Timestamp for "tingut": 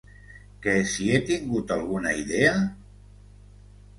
1.27-1.75